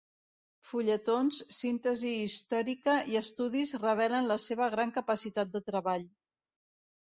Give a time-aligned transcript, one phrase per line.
[0.69, 6.11] Fulletons, síntesi històrica i estudis revelen la seva gran capacitat de treball.